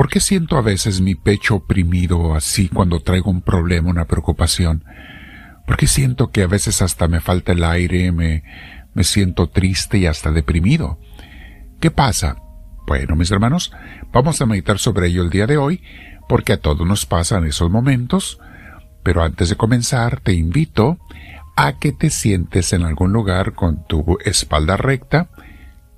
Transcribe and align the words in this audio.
¿Por 0.00 0.08
qué 0.08 0.18
siento 0.18 0.56
a 0.56 0.62
veces 0.62 1.02
mi 1.02 1.14
pecho 1.14 1.56
oprimido 1.56 2.34
así 2.34 2.70
cuando 2.70 3.00
traigo 3.00 3.30
un 3.30 3.42
problema, 3.42 3.90
una 3.90 4.06
preocupación? 4.06 4.82
¿Por 5.66 5.76
qué 5.76 5.86
siento 5.86 6.30
que 6.30 6.42
a 6.42 6.46
veces 6.46 6.80
hasta 6.80 7.06
me 7.06 7.20
falta 7.20 7.52
el 7.52 7.62
aire, 7.62 8.10
me, 8.10 8.42
me 8.94 9.04
siento 9.04 9.50
triste 9.50 9.98
y 9.98 10.06
hasta 10.06 10.30
deprimido? 10.30 10.98
¿Qué 11.80 11.90
pasa? 11.90 12.36
Bueno, 12.86 13.14
mis 13.14 13.30
hermanos, 13.30 13.72
vamos 14.10 14.40
a 14.40 14.46
meditar 14.46 14.78
sobre 14.78 15.08
ello 15.08 15.22
el 15.22 15.28
día 15.28 15.46
de 15.46 15.58
hoy, 15.58 15.82
porque 16.30 16.54
a 16.54 16.60
todos 16.62 16.88
nos 16.88 17.04
pasan 17.04 17.44
esos 17.44 17.70
momentos, 17.70 18.40
pero 19.02 19.22
antes 19.22 19.50
de 19.50 19.56
comenzar 19.56 20.20
te 20.20 20.32
invito 20.32 20.98
a 21.56 21.78
que 21.78 21.92
te 21.92 22.08
sientes 22.08 22.72
en 22.72 22.84
algún 22.84 23.12
lugar 23.12 23.52
con 23.52 23.84
tu 23.86 24.16
espalda 24.24 24.78
recta, 24.78 25.28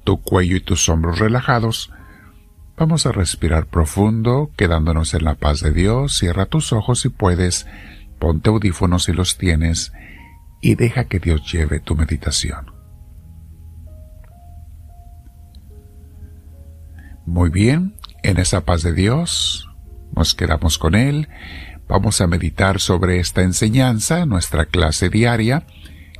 tu 0.02 0.20
cuello 0.20 0.56
y 0.56 0.60
tus 0.60 0.88
hombros 0.88 1.20
relajados. 1.20 1.92
Vamos 2.82 3.06
a 3.06 3.12
respirar 3.12 3.66
profundo, 3.66 4.50
quedándonos 4.56 5.14
en 5.14 5.22
la 5.22 5.36
paz 5.36 5.60
de 5.60 5.70
Dios. 5.70 6.16
Cierra 6.18 6.46
tus 6.46 6.72
ojos 6.72 6.98
si 6.98 7.10
puedes, 7.10 7.64
ponte 8.18 8.50
audífonos 8.50 9.04
si 9.04 9.12
los 9.12 9.38
tienes 9.38 9.92
y 10.60 10.74
deja 10.74 11.04
que 11.04 11.20
Dios 11.20 11.42
lleve 11.52 11.78
tu 11.78 11.94
meditación. 11.94 12.72
Muy 17.24 17.50
bien, 17.50 17.94
en 18.24 18.38
esa 18.38 18.64
paz 18.64 18.82
de 18.82 18.92
Dios, 18.92 19.70
nos 20.16 20.34
quedamos 20.34 20.76
con 20.76 20.96
Él, 20.96 21.28
vamos 21.86 22.20
a 22.20 22.26
meditar 22.26 22.80
sobre 22.80 23.20
esta 23.20 23.42
enseñanza, 23.42 24.26
nuestra 24.26 24.64
clase 24.64 25.08
diaria, 25.08 25.66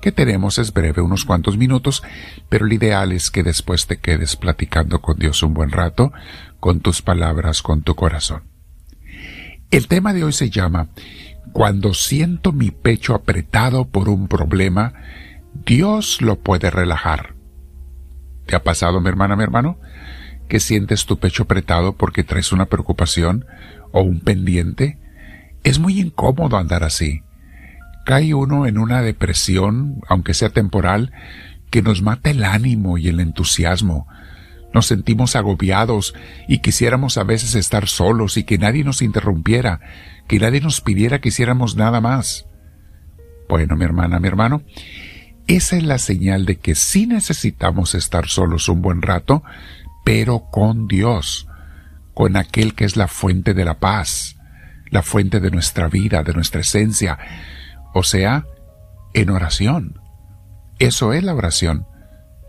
que 0.02 0.12
tenemos 0.12 0.58
es 0.58 0.74
breve, 0.74 1.00
unos 1.00 1.24
cuantos 1.24 1.56
minutos, 1.56 2.02
pero 2.48 2.66
el 2.66 2.72
ideal 2.74 3.12
es 3.12 3.30
que 3.30 3.42
después 3.42 3.86
te 3.86 3.98
quedes 3.98 4.36
platicando 4.36 5.00
con 5.00 5.18
Dios 5.18 5.42
un 5.42 5.54
buen 5.54 5.70
rato, 5.70 6.12
con 6.60 6.80
tus 6.80 7.00
palabras, 7.00 7.62
con 7.62 7.82
tu 7.82 7.94
corazón. 7.94 8.42
El 9.70 9.86
tema 9.86 10.12
de 10.12 10.24
hoy 10.24 10.32
se 10.32 10.50
llama 10.50 10.88
Cuando 11.52 11.94
siento 11.94 12.52
mi 12.52 12.70
pecho 12.70 13.14
apretado 13.14 13.86
por 13.86 14.08
un 14.10 14.28
problema, 14.28 14.92
Dios 15.64 16.20
lo 16.20 16.40
puede 16.40 16.70
relajar. 16.70 17.34
¿Te 18.44 18.56
ha 18.56 18.62
pasado, 18.62 19.00
mi 19.00 19.08
hermana, 19.08 19.36
mi 19.36 19.44
hermano? 19.44 19.78
que 20.48 20.60
sientes 20.60 21.06
tu 21.06 21.18
pecho 21.18 21.44
apretado 21.44 21.94
porque 21.94 22.24
traes 22.24 22.52
una 22.52 22.66
preocupación 22.66 23.46
o 23.90 24.02
un 24.02 24.20
pendiente. 24.20 24.98
Es 25.64 25.78
muy 25.78 25.98
incómodo 25.98 26.58
andar 26.58 26.84
así. 26.84 27.22
Cae 28.04 28.34
uno 28.34 28.66
en 28.66 28.78
una 28.78 29.02
depresión, 29.02 30.00
aunque 30.08 30.34
sea 30.34 30.50
temporal, 30.50 31.12
que 31.70 31.82
nos 31.82 32.02
mata 32.02 32.30
el 32.30 32.44
ánimo 32.44 32.98
y 32.98 33.08
el 33.08 33.20
entusiasmo. 33.20 34.06
Nos 34.74 34.86
sentimos 34.86 35.36
agobiados 35.36 36.14
y 36.48 36.58
quisiéramos 36.58 37.18
a 37.18 37.24
veces 37.24 37.54
estar 37.54 37.88
solos 37.88 38.36
y 38.36 38.44
que 38.44 38.58
nadie 38.58 38.84
nos 38.84 39.02
interrumpiera, 39.02 39.80
que 40.26 40.38
nadie 40.38 40.60
nos 40.60 40.80
pidiera 40.80 41.20
que 41.20 41.28
hiciéramos 41.28 41.76
nada 41.76 42.00
más. 42.00 42.46
Bueno, 43.48 43.76
mi 43.76 43.84
hermana, 43.84 44.18
mi 44.18 44.28
hermano, 44.28 44.62
esa 45.46 45.76
es 45.76 45.82
la 45.82 45.98
señal 45.98 46.46
de 46.46 46.56
que 46.56 46.74
si 46.74 47.06
necesitamos 47.06 47.94
estar 47.94 48.28
solos 48.28 48.68
un 48.68 48.80
buen 48.80 49.02
rato, 49.02 49.42
pero 50.04 50.48
con 50.50 50.88
Dios, 50.88 51.48
con 52.14 52.36
aquel 52.36 52.74
que 52.74 52.84
es 52.84 52.96
la 52.96 53.08
fuente 53.08 53.54
de 53.54 53.64
la 53.64 53.78
paz, 53.78 54.36
la 54.90 55.02
fuente 55.02 55.40
de 55.40 55.50
nuestra 55.50 55.88
vida, 55.88 56.22
de 56.22 56.32
nuestra 56.32 56.60
esencia, 56.60 57.18
o 57.92 58.02
sea, 58.02 58.46
en 59.14 59.30
oración. 59.30 60.00
Eso 60.78 61.12
es 61.12 61.22
la 61.22 61.34
oración, 61.34 61.86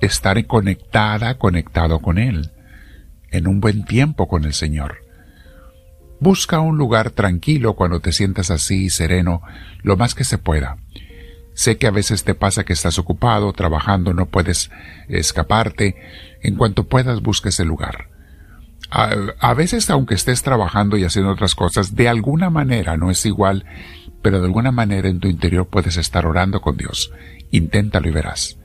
estar 0.02 0.46
conectada, 0.48 1.38
conectado 1.38 2.00
con 2.00 2.18
Él, 2.18 2.52
en 3.32 3.48
un 3.48 3.60
buen 3.60 3.86
tiempo 3.86 4.28
con 4.28 4.46
el 4.46 4.54
Señor. 4.54 4.98
Busca 6.20 6.60
un 6.62 6.78
lugar 6.78 7.12
tranquilo 7.12 7.76
cuando 7.76 8.00
te 8.00 8.14
sientas 8.14 8.50
así, 8.50 8.90
sereno, 8.90 9.42
lo 9.82 9.98
más 9.98 10.16
que 10.16 10.24
se 10.24 10.38
pueda. 10.38 10.78
Sé 11.54 11.78
que 11.78 11.86
a 11.86 11.92
veces 11.92 12.24
te 12.24 12.34
pasa 12.34 12.64
que 12.64 12.74
estás 12.74 12.98
ocupado, 12.98 13.54
trabajando, 13.54 14.14
no 14.14 14.26
puedes 14.28 14.72
escaparte. 15.08 15.96
En 16.42 16.56
cuanto 16.56 16.88
puedas, 16.88 17.22
busca 17.22 17.50
ese 17.50 17.66
lugar. 17.66 18.10
A, 18.90 19.54
veces, 19.56 19.90
aunque 19.90 20.14
estés 20.14 20.44
trabajando 20.44 20.98
y 20.98 21.04
haciendo 21.04 21.32
otras 21.32 21.56
cosas, 21.56 21.96
de 21.96 22.08
alguna 22.08 22.52
manera, 22.52 22.96
no 22.96 23.10
es 23.10 23.26
igual, 23.26 23.66
pero 24.24 24.40
de 24.40 24.46
alguna 24.46 24.72
manera 24.72 25.10
en 25.10 25.20
tu 25.20 25.28
interior 25.28 25.68
puedes 25.68 25.98
estar 25.98 26.26
orando 26.26 26.62
con 26.62 26.78
Dios. 26.78 27.12
Inténtalo 27.52 28.08
y 28.08 28.12
verás. 28.12 28.58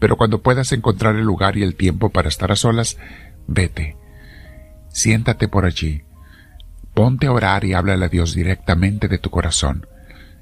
Pero 0.00 0.16
cuando 0.16 0.42
puedas 0.42 0.72
encontrar 0.72 1.14
el 1.14 1.24
lugar 1.24 1.56
y 1.56 1.62
el 1.62 1.76
tiempo 1.76 2.10
para 2.10 2.28
estar 2.28 2.50
a 2.50 2.56
solas, 2.56 2.98
vete. 3.46 3.96
Siéntate 4.88 5.46
por 5.46 5.64
allí. 5.64 6.02
Ponte 6.94 7.28
a 7.28 7.32
orar 7.32 7.64
y 7.64 7.74
háblale 7.74 8.06
a 8.06 8.08
Dios 8.08 8.34
directamente 8.34 9.06
de 9.06 9.18
tu 9.18 9.30
corazón. 9.30 9.86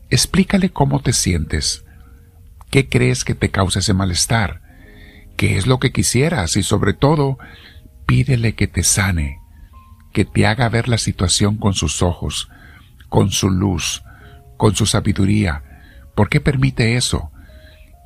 Explícale 0.08 0.70
cómo 0.70 1.00
te 1.00 1.12
sientes. 1.12 1.84
¿Qué 2.70 2.88
crees 2.88 3.24
que 3.24 3.34
te 3.34 3.50
causa 3.50 3.80
ese 3.80 3.92
malestar? 3.92 4.62
¿Qué 5.36 5.58
es 5.58 5.66
lo 5.66 5.78
que 5.78 5.92
quisieras? 5.92 6.56
Y 6.56 6.62
sobre 6.62 6.94
todo, 6.94 7.38
pídele 8.06 8.54
que 8.54 8.68
te 8.68 8.82
sane, 8.82 9.38
que 10.14 10.24
te 10.24 10.46
haga 10.46 10.70
ver 10.70 10.88
la 10.88 10.96
situación 10.96 11.58
con 11.58 11.74
sus 11.74 12.00
ojos, 12.00 12.48
con 13.10 13.30
su 13.30 13.50
luz, 13.50 14.02
con 14.56 14.74
su 14.74 14.86
sabiduría. 14.86 15.62
¿Por 16.14 16.28
qué 16.28 16.40
permite 16.40 16.96
eso? 16.96 17.30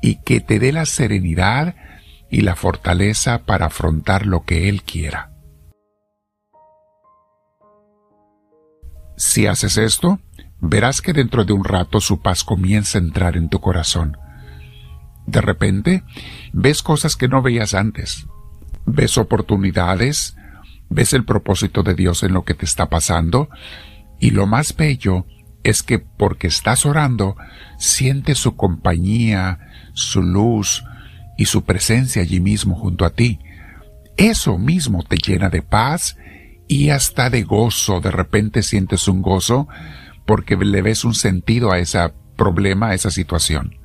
Y 0.03 0.23
que 0.23 0.41
te 0.41 0.59
dé 0.59 0.73
la 0.73 0.87
serenidad 0.87 1.77
y 2.31 2.43
la 2.43 2.57
fortaleza 2.57 3.45
para 3.45 3.67
afrontar 3.67 4.27
lo 4.27 4.45
que 4.45 4.69
Él 4.69 4.83
quiera. 4.83 5.33
Si 9.17 9.47
haces 9.47 9.77
esto, 9.77 10.21
verás 10.61 11.03
que 11.03 11.13
dentro 11.13 11.45
de 11.45 11.53
un 11.53 11.65
rato 11.65 12.01
su 12.01 12.23
paz 12.23 12.43
comienza 12.43 12.99
a 12.99 13.03
entrar 13.03 13.37
en 13.37 13.49
tu 13.49 13.61
corazón. 13.61 14.17
De 15.27 15.41
repente, 15.41 16.03
ves 16.53 16.83
cosas 16.83 17.17
que 17.17 17.29
no 17.29 17.43
veías 17.43 17.75
antes. 17.75 18.27
Ves 18.87 19.19
oportunidades, 19.19 20.37
ves 20.89 21.13
el 21.13 21.25
propósito 21.25 21.83
de 21.83 21.95
Dios 21.95 22.23
en 22.23 22.33
lo 22.33 22.45
que 22.45 22.55
te 22.55 22.65
está 22.65 22.89
pasando, 22.89 23.49
y 24.19 24.31
lo 24.31 24.47
más 24.47 24.75
bello 24.75 25.27
es 25.63 25.83
que 25.83 25.99
porque 25.99 26.47
estás 26.47 26.87
orando, 26.87 27.37
sientes 27.79 28.39
su 28.39 28.57
compañía, 28.57 29.59
su 29.93 30.23
luz 30.23 30.85
y 31.37 31.47
su 31.47 31.65
presencia 31.65 32.23
allí 32.23 32.41
mismo 32.41 32.75
junto 32.77 33.05
a 33.05 33.11
ti. 33.11 33.41
Eso 34.17 34.59
mismo 34.59 35.03
te 35.03 35.17
llena 35.17 35.49
de 35.49 35.63
paz 35.63 36.17
y 36.69 36.91
hasta 36.91 37.31
de 37.31 37.43
gozo. 37.43 38.01
De 38.01 38.11
repente 38.11 38.63
sientes 38.63 39.09
un 39.09 39.23
gozo 39.23 39.69
porque 40.27 40.57
le 40.57 40.83
ves 40.83 41.05
un 41.05 41.15
sentido 41.15 41.73
a 41.73 41.79
ese 41.79 42.13
problema, 42.37 42.89
a 42.89 42.95
esa 42.95 43.11
situación. 43.11 43.79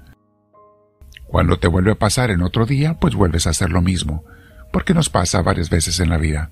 Cuando 1.28 1.58
te 1.58 1.68
vuelve 1.68 1.92
a 1.92 2.00
pasar 2.00 2.32
en 2.32 2.42
otro 2.42 2.66
día, 2.66 3.00
pues 3.00 3.16
vuelves 3.16 3.48
a 3.48 3.50
hacer 3.50 3.72
lo 3.72 3.82
mismo, 3.82 4.24
porque 4.72 4.94
nos 4.94 5.10
pasa 5.10 5.42
varias 5.42 5.70
veces 5.70 6.00
en 6.00 6.10
la 6.10 6.18
vida. 6.18 6.52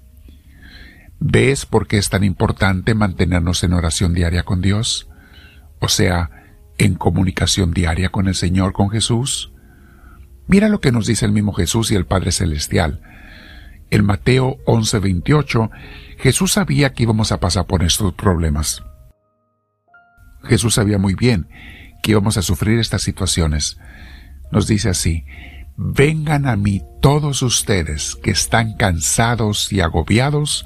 ¿Ves 1.20 1.66
por 1.66 1.88
qué 1.88 1.98
es 1.98 2.10
tan 2.10 2.24
importante 2.24 2.96
mantenernos 2.96 3.64
en 3.64 3.74
oración 3.74 4.14
diaria 4.14 4.44
con 4.44 4.62
Dios? 4.62 5.10
O 5.84 5.90
sea, 5.90 6.30
en 6.78 6.96
comunicación 6.96 7.74
diaria 7.74 8.08
con 8.08 8.30
el 8.30 8.36
Señor, 8.36 8.72
con 8.72 8.90
Jesús. 8.90 9.52
Mira 10.48 10.70
lo 10.70 10.80
que 10.80 10.94
nos 10.94 11.06
dice 11.06 11.26
el 11.26 11.34
mismo 11.34 11.52
Jesús 11.52 11.92
y 11.92 11.96
el 11.96 12.06
Padre 12.06 12.32
Celestial. 12.32 13.02
En 13.90 14.06
Mateo 14.06 14.60
11:28, 14.66 15.72
Jesús 16.20 16.54
sabía 16.54 16.94
que 16.94 17.04
íbamos 17.04 17.34
a 17.34 17.42
pasar 17.42 17.66
por 17.66 17.84
estos 17.84 18.14
problemas. 18.14 18.82
Jesús 20.44 20.76
sabía 20.76 21.00
muy 21.00 21.16
bien 21.16 21.50
que 22.02 22.12
íbamos 22.12 22.38
a 22.38 22.44
sufrir 22.44 22.80
estas 22.80 23.02
situaciones. 23.02 23.78
Nos 24.54 24.68
dice 24.68 24.88
así, 24.88 25.26
vengan 25.76 26.48
a 26.48 26.56
mí 26.56 26.82
todos 27.02 27.42
ustedes 27.42 28.16
que 28.24 28.32
están 28.32 28.78
cansados 28.78 29.74
y 29.74 29.82
agobiados, 29.82 30.66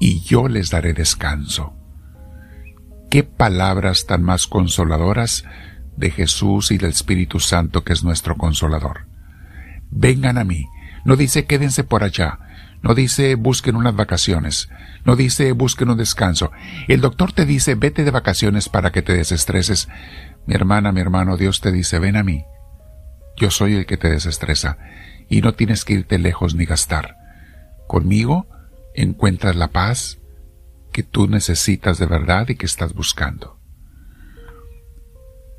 y 0.00 0.22
yo 0.22 0.48
les 0.48 0.70
daré 0.70 0.94
descanso. 0.94 1.77
Qué 3.10 3.24
palabras 3.24 4.04
tan 4.04 4.22
más 4.22 4.46
consoladoras 4.46 5.44
de 5.96 6.10
Jesús 6.10 6.70
y 6.70 6.78
del 6.78 6.90
Espíritu 6.90 7.40
Santo 7.40 7.82
que 7.82 7.94
es 7.94 8.04
nuestro 8.04 8.36
consolador. 8.36 9.06
Vengan 9.90 10.36
a 10.36 10.44
mí. 10.44 10.66
No 11.06 11.16
dice 11.16 11.46
quédense 11.46 11.84
por 11.84 12.04
allá. 12.04 12.38
No 12.82 12.94
dice 12.94 13.34
busquen 13.34 13.76
unas 13.76 13.96
vacaciones. 13.96 14.68
No 15.06 15.16
dice 15.16 15.52
busquen 15.52 15.88
un 15.88 15.96
descanso. 15.96 16.52
El 16.86 17.00
doctor 17.00 17.32
te 17.32 17.46
dice 17.46 17.76
vete 17.76 18.04
de 18.04 18.10
vacaciones 18.10 18.68
para 18.68 18.92
que 18.92 19.00
te 19.00 19.14
desestreses. 19.14 19.88
Mi 20.46 20.54
hermana, 20.54 20.92
mi 20.92 21.00
hermano, 21.00 21.38
Dios 21.38 21.62
te 21.62 21.72
dice 21.72 21.98
ven 21.98 22.16
a 22.16 22.22
mí. 22.22 22.44
Yo 23.38 23.50
soy 23.50 23.74
el 23.74 23.86
que 23.86 23.96
te 23.96 24.10
desestresa 24.10 24.76
y 25.30 25.40
no 25.40 25.54
tienes 25.54 25.86
que 25.86 25.94
irte 25.94 26.18
lejos 26.18 26.54
ni 26.54 26.66
gastar. 26.66 27.16
Conmigo 27.86 28.48
encuentras 28.94 29.56
la 29.56 29.68
paz 29.68 30.17
tú 31.02 31.28
necesitas 31.28 31.98
de 31.98 32.06
verdad 32.06 32.48
y 32.48 32.56
que 32.56 32.66
estás 32.66 32.94
buscando. 32.94 33.58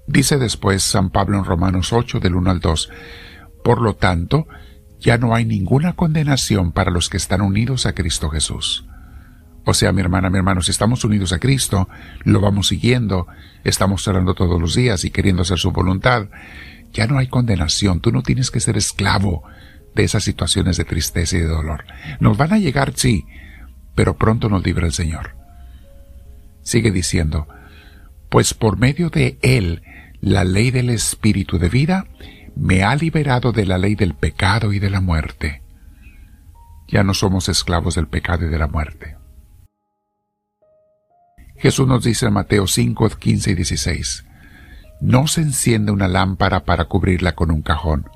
Dice 0.08 0.38
después 0.38 0.82
San 0.84 1.12
Pablo 1.12 1.38
en 1.38 1.46
Romanos 1.46 1.94
8 1.94 2.20
del 2.20 2.36
1 2.36 2.50
al 2.50 2.60
2, 2.60 2.90
Por 3.64 3.82
lo 3.82 3.96
tanto, 3.96 4.48
ya 5.00 5.18
no 5.18 5.36
hay 5.36 5.46
ninguna 5.46 5.94
condenación 5.94 6.72
para 6.72 6.92
los 6.92 7.10
que 7.10 7.18
están 7.18 7.42
unidos 7.42 7.86
a 7.86 7.94
Cristo 7.94 8.30
Jesús. 8.30 8.86
O 9.66 9.74
sea, 9.74 9.92
mi 9.92 10.02
hermana, 10.02 10.30
mi 10.30 10.38
hermano, 10.38 10.62
si 10.62 10.72
estamos 10.72 11.04
unidos 11.04 11.32
a 11.32 11.40
Cristo, 11.40 11.88
lo 12.24 12.42
vamos 12.42 12.70
siguiendo, 12.70 13.28
estamos 13.64 14.08
orando 14.08 14.34
todos 14.34 14.60
los 14.60 14.74
días 14.74 15.06
y 15.06 15.12
queriendo 15.12 15.44
hacer 15.44 15.60
su 15.60 15.72
voluntad, 15.72 16.28
ya 16.92 17.06
no 17.06 17.20
hay 17.20 17.28
condenación, 17.28 18.00
tú 18.00 18.12
no 18.12 18.24
tienes 18.24 18.50
que 18.50 18.60
ser 18.60 18.78
esclavo 18.78 19.44
de 19.94 20.04
esas 20.04 20.24
situaciones 20.24 20.78
de 20.78 20.86
tristeza 20.86 21.38
y 21.38 21.42
de 21.42 21.48
dolor. 21.48 21.86
Nos 22.20 22.38
van 22.38 22.54
a 22.54 22.58
llegar, 22.58 22.94
sí, 22.96 23.26
pero 24.00 24.16
pronto 24.16 24.48
nos 24.48 24.64
libra 24.64 24.86
el 24.86 24.94
Señor. 24.94 25.36
Sigue 26.62 26.90
diciendo, 26.90 27.50
pues 28.30 28.54
por 28.54 28.78
medio 28.78 29.10
de 29.10 29.38
Él, 29.42 29.84
la 30.22 30.46
ley 30.46 30.72
del 30.72 30.90
Espíritu 30.90 31.60
de 31.60 31.68
vida 31.68 32.06
me 32.56 32.84
ha 32.84 32.96
liberado 32.96 33.52
de 33.52 33.66
la 33.66 33.78
ley 33.78 33.96
del 33.96 34.14
pecado 34.14 34.72
y 34.72 34.80
de 34.80 34.90
la 34.90 35.02
muerte. 35.02 35.64
Ya 36.88 37.04
no 37.04 37.14
somos 37.14 37.50
esclavos 37.50 37.96
del 37.96 38.08
pecado 38.08 38.46
y 38.46 38.50
de 38.50 38.58
la 38.58 38.68
muerte. 38.68 39.18
Jesús 41.58 41.86
nos 41.86 42.06
dice 42.06 42.28
en 42.28 42.32
Mateo 42.32 42.68
5, 42.68 43.10
15 43.10 43.52
y 43.52 43.54
16, 43.54 44.26
no 45.02 45.28
se 45.28 45.42
enciende 45.42 45.92
una 45.92 46.08
lámpara 46.08 46.64
para 46.64 46.86
cubrirla 46.86 47.36
con 47.36 47.52
un 47.52 47.64
cajón. 47.64 48.10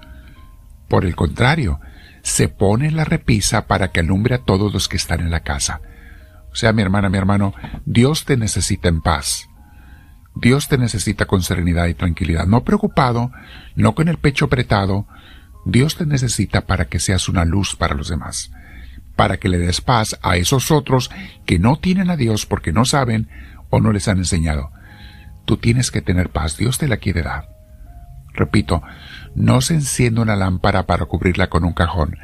Por 0.88 1.04
el 1.04 1.18
contrario, 1.18 1.82
se 2.24 2.48
pone 2.48 2.88
en 2.88 2.96
la 2.96 3.04
repisa 3.04 3.68
para 3.68 3.92
que 3.92 4.00
alumbre 4.00 4.36
a 4.36 4.44
todos 4.44 4.74
los 4.74 4.88
que 4.88 4.98
están 4.98 5.20
en 5.20 5.30
la 5.30 5.42
casa. 5.42 5.82
O 6.52 6.56
sea, 6.56 6.72
mi 6.72 6.82
hermana, 6.82 7.10
mi 7.10 7.18
hermano, 7.18 7.54
Dios 7.86 8.26
te 8.26 8.38
necesita 8.38 8.88
en 8.88 9.02
paz. 9.02 9.50
Dios 10.34 10.68
te 10.68 10.78
necesita 10.78 11.26
con 11.26 11.44
serenidad 11.44 11.86
y 11.88 11.94
tranquilidad, 11.94 12.48
no 12.48 12.64
preocupado, 12.64 13.32
no 13.76 13.94
con 13.94 14.08
el 14.08 14.18
pecho 14.18 14.46
apretado. 14.46 15.06
Dios 15.66 15.96
te 15.98 16.06
necesita 16.06 16.62
para 16.62 16.86
que 16.86 17.00
seas 17.00 17.30
una 17.30 17.46
luz 17.46 17.76
para 17.76 17.94
los 17.94 18.08
demás, 18.08 18.52
para 19.16 19.38
que 19.38 19.50
le 19.50 19.58
des 19.58 19.82
paz 19.82 20.18
a 20.24 20.38
esos 20.38 20.72
otros 20.72 21.12
que 21.46 21.60
no 21.60 21.78
tienen 21.78 22.10
a 22.10 22.16
Dios 22.16 22.46
porque 22.46 22.72
no 22.72 22.86
saben 22.86 23.30
o 23.70 23.80
no 23.80 23.92
les 23.92 24.08
han 24.08 24.18
enseñado. 24.18 24.72
Tú 25.46 25.58
tienes 25.58 25.92
que 25.92 26.02
tener 26.02 26.30
paz, 26.30 26.58
Dios 26.58 26.78
te 26.78 26.88
la 26.88 26.98
quiere 26.98 27.22
dar. 27.22 27.53
Repito, 28.34 28.82
no 29.36 29.62
se 29.62 29.76
enciende 29.76 30.22
una 30.22 30.36
lámpara 30.36 30.86
para 30.86 31.06
cubrirla 31.06 31.50
con 31.50 31.64
un 31.64 31.74
cajón. 31.74 32.18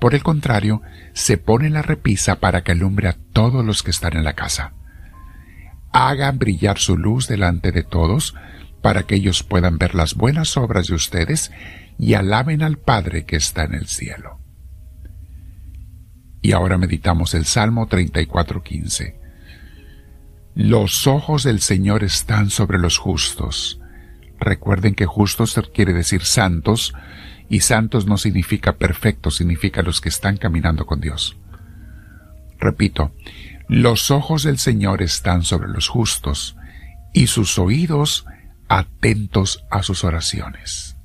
Por 0.00 0.14
el 0.14 0.22
contrario, 0.22 0.82
se 1.12 1.38
pone 1.38 1.70
la 1.70 1.82
repisa 1.82 2.40
para 2.40 2.62
que 2.62 2.72
alumbre 2.72 3.08
a 3.08 3.16
todos 3.32 3.64
los 3.64 3.82
que 3.82 3.92
están 3.92 4.16
en 4.16 4.24
la 4.24 4.32
casa. 4.32 4.72
Hagan 5.92 6.38
brillar 6.38 6.78
su 6.78 6.96
luz 6.96 7.28
delante 7.28 7.70
de 7.70 7.84
todos, 7.84 8.34
para 8.80 9.04
que 9.04 9.14
ellos 9.14 9.44
puedan 9.44 9.78
ver 9.78 9.94
las 9.94 10.14
buenas 10.14 10.56
obras 10.56 10.88
de 10.88 10.94
ustedes 10.94 11.52
y 11.98 12.14
alaben 12.14 12.62
al 12.62 12.78
Padre 12.78 13.24
que 13.24 13.36
está 13.36 13.62
en 13.64 13.74
el 13.74 13.86
cielo. 13.86 14.40
Y 16.40 16.50
ahora 16.52 16.78
meditamos 16.78 17.34
el 17.34 17.44
Salmo 17.44 17.88
34.15. 17.88 19.14
Los 20.56 21.06
ojos 21.06 21.44
del 21.44 21.60
Señor 21.60 22.02
están 22.02 22.50
sobre 22.50 22.78
los 22.78 22.98
justos. 22.98 23.80
Recuerden 24.42 24.96
que 24.96 25.06
justos 25.06 25.54
quiere 25.72 25.92
decir 25.92 26.24
santos, 26.24 26.94
y 27.48 27.60
santos 27.60 28.06
no 28.06 28.18
significa 28.18 28.76
perfectos, 28.76 29.36
significa 29.36 29.82
los 29.82 30.00
que 30.00 30.08
están 30.08 30.36
caminando 30.36 30.84
con 30.84 31.00
Dios. 31.00 31.36
Repito, 32.58 33.14
los 33.68 34.10
ojos 34.10 34.42
del 34.42 34.58
Señor 34.58 35.00
están 35.00 35.44
sobre 35.44 35.68
los 35.68 35.86
justos, 35.86 36.56
y 37.12 37.28
sus 37.28 37.56
oídos 37.56 38.26
atentos 38.68 39.64
a 39.70 39.84
sus 39.84 40.02
oraciones. 40.02 40.96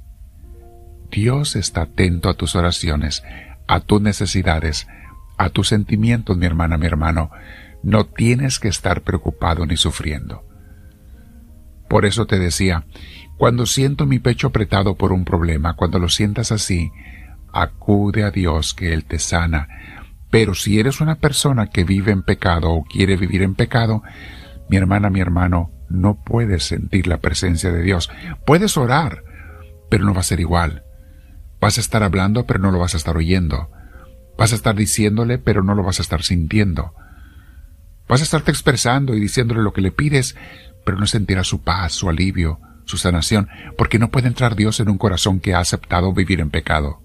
Dios 1.12 1.56
está 1.56 1.84
atento 1.84 2.30
a 2.30 2.34
tus 2.34 2.56
oraciones, 2.56 3.24
a 3.68 3.82
tus 3.82 4.02
necesidades, 4.02 4.88
a 5.38 5.50
tus 5.50 5.68
sentimientos, 5.68 6.38
mi 6.38 6.48
hermana, 6.48 6.80
mi 6.80 6.88
hermano, 6.88 7.30
no 7.84 8.08
tienes 8.08 8.58
que 8.58 8.68
estar 8.68 9.04
preocupado 9.04 9.68
ni 9.68 9.78
sufriendo. 9.78 10.47
Por 11.90 12.06
eso 12.06 12.26
te 12.26 12.40
decía, 12.40 12.86
cuando 13.38 13.66
siento 13.66 14.06
mi 14.06 14.20
pecho 14.20 14.48
apretado 14.48 14.96
por 14.96 15.12
un 15.12 15.26
problema, 15.26 15.76
cuando 15.76 16.00
lo 16.00 16.10
sientas 16.10 16.52
así, 16.52 16.92
acude 17.54 18.24
a 18.24 18.32
Dios 18.32 18.74
que 18.74 18.94
Él 18.94 19.06
te 19.06 19.20
sana. 19.20 19.68
Pero 20.30 20.54
si 20.54 20.80
eres 20.80 21.00
una 21.02 21.16
persona 21.16 21.68
que 21.68 21.84
vive 21.84 22.12
en 22.12 22.24
pecado 22.24 22.72
o 22.72 22.84
quiere 22.84 23.16
vivir 23.16 23.44
en 23.44 23.56
pecado, 23.56 24.04
mi 24.70 24.78
hermana, 24.78 25.10
mi 25.10 25.22
hermano, 25.22 25.72
no 25.90 26.22
puedes 26.24 26.64
sentir 26.64 27.08
la 27.08 27.20
presencia 27.20 27.72
de 27.72 27.82
Dios. 27.82 28.10
Puedes 28.46 28.76
orar, 28.78 29.24
pero 29.90 30.04
no 30.04 30.14
va 30.14 30.20
a 30.20 30.24
ser 30.24 30.40
igual. 30.40 30.84
Vas 31.62 31.78
a 31.78 31.82
estar 31.82 32.04
hablando, 32.04 32.46
pero 32.46 32.60
no 32.60 32.72
lo 32.72 32.80
vas 32.80 32.94
a 32.94 32.98
estar 32.98 33.16
oyendo. 33.16 33.72
Vas 34.38 34.52
a 34.52 34.56
estar 34.56 34.76
diciéndole, 34.76 35.38
pero 35.38 35.64
no 35.64 35.76
lo 35.76 35.84
vas 35.84 36.00
a 36.00 36.02
estar 36.02 36.24
sintiendo. 36.24 36.94
Vas 38.08 38.22
a 38.22 38.24
estarte 38.24 38.52
expresando 38.52 39.16
y 39.16 39.20
diciéndole 39.20 39.62
lo 39.62 39.74
que 39.74 39.82
le 39.82 39.92
pides, 39.92 40.36
pero 40.88 40.98
no 40.98 41.06
sentirá 41.06 41.44
su 41.44 41.64
paz, 41.64 41.92
su 41.92 42.08
alivio, 42.08 42.62
su 42.86 42.96
sanación, 42.96 43.50
porque 43.78 44.00
no 44.00 44.10
puede 44.10 44.30
entrar 44.30 44.56
Dios 44.56 44.80
en 44.80 44.88
un 44.88 44.98
corazón 44.98 45.42
que 45.42 45.54
ha 45.54 45.60
aceptado 45.60 46.14
vivir 46.14 46.40
en 46.40 46.50
pecado. 46.50 47.02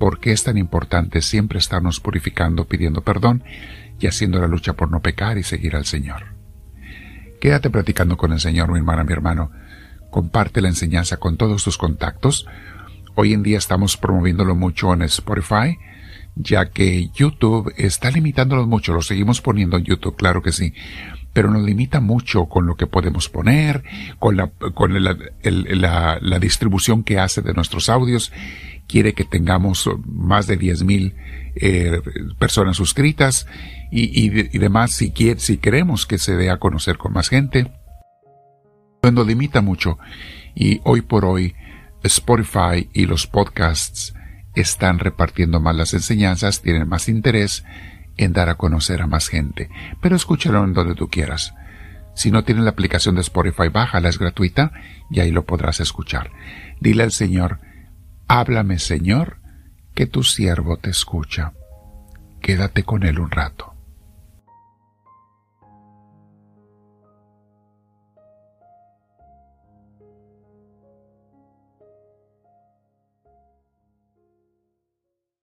¿Por 0.00 0.18
qué 0.18 0.32
es 0.32 0.42
tan 0.42 0.58
importante 0.58 1.22
siempre 1.22 1.60
estarnos 1.60 2.00
purificando, 2.00 2.64
pidiendo 2.64 3.02
perdón 3.02 3.44
y 4.00 4.08
haciendo 4.08 4.40
la 4.40 4.48
lucha 4.48 4.72
por 4.72 4.90
no 4.90 5.00
pecar 5.00 5.38
y 5.38 5.44
seguir 5.44 5.76
al 5.76 5.84
Señor? 5.84 6.34
Quédate 7.40 7.70
platicando 7.70 8.16
con 8.16 8.32
el 8.32 8.40
Señor, 8.40 8.72
mi 8.72 8.78
hermana, 8.78 9.04
mi 9.04 9.12
hermano. 9.12 9.52
Comparte 10.10 10.60
la 10.60 10.66
enseñanza 10.66 11.18
con 11.18 11.36
todos 11.36 11.62
tus 11.62 11.78
contactos. 11.78 12.48
Hoy 13.14 13.32
en 13.32 13.44
día 13.44 13.58
estamos 13.58 13.96
promoviéndolo 13.96 14.56
mucho 14.56 14.92
en 14.92 15.02
Spotify, 15.02 15.78
ya 16.34 16.68
que 16.70 17.10
YouTube 17.14 17.72
está 17.76 18.10
limitándolos 18.10 18.66
mucho, 18.66 18.92
lo 18.92 19.02
seguimos 19.02 19.40
poniendo 19.40 19.76
en 19.76 19.84
YouTube, 19.84 20.16
claro 20.16 20.42
que 20.42 20.50
sí, 20.50 20.74
pero 21.36 21.50
nos 21.50 21.64
limita 21.64 22.00
mucho 22.00 22.46
con 22.46 22.64
lo 22.64 22.76
que 22.76 22.86
podemos 22.86 23.28
poner, 23.28 23.84
con 24.18 24.38
la, 24.38 24.46
con 24.72 25.04
la, 25.04 25.18
la, 25.42 26.38
distribución 26.38 27.04
que 27.04 27.18
hace 27.18 27.42
de 27.42 27.52
nuestros 27.52 27.90
audios, 27.90 28.32
quiere 28.86 29.12
que 29.12 29.24
tengamos 29.24 29.86
más 30.06 30.46
de 30.46 30.58
10.000 30.58 31.12
eh, 31.56 32.00
personas 32.38 32.78
suscritas 32.78 33.46
y, 33.92 34.24
y, 34.24 34.58
demás 34.58 34.92
si, 34.92 35.10
quiere, 35.10 35.38
si 35.38 35.58
queremos 35.58 36.06
que 36.06 36.16
se 36.16 36.36
dé 36.36 36.48
a 36.48 36.56
conocer 36.56 36.96
con 36.96 37.12
más 37.12 37.28
gente, 37.28 37.70
nos 39.02 39.26
limita 39.26 39.60
mucho 39.60 39.98
y 40.54 40.80
hoy 40.84 41.02
por 41.02 41.26
hoy 41.26 41.54
Spotify 42.02 42.88
y 42.94 43.04
los 43.04 43.26
podcasts 43.26 44.14
están 44.54 45.00
repartiendo 45.00 45.60
más 45.60 45.76
las 45.76 45.92
enseñanzas, 45.92 46.62
tienen 46.62 46.88
más 46.88 47.10
interés 47.10 47.62
en 48.16 48.32
dar 48.32 48.48
a 48.48 48.56
conocer 48.56 49.02
a 49.02 49.06
más 49.06 49.28
gente, 49.28 49.70
pero 50.00 50.16
escúchalo 50.16 50.64
en 50.64 50.72
donde 50.72 50.94
tú 50.94 51.08
quieras. 51.08 51.54
Si 52.14 52.30
no 52.30 52.44
tienes 52.44 52.64
la 52.64 52.70
aplicación 52.70 53.14
de 53.14 53.20
Spotify, 53.20 53.68
bájala, 53.68 54.08
es 54.08 54.18
gratuita 54.18 54.72
y 55.10 55.20
ahí 55.20 55.30
lo 55.30 55.44
podrás 55.44 55.80
escuchar. 55.80 56.30
Dile 56.80 57.02
al 57.02 57.12
Señor, 57.12 57.60
háblame 58.26 58.78
Señor, 58.78 59.38
que 59.94 60.06
tu 60.06 60.22
siervo 60.22 60.78
te 60.78 60.90
escucha. 60.90 61.52
Quédate 62.40 62.84
con 62.84 63.02
él 63.02 63.18
un 63.18 63.30
rato. 63.30 63.75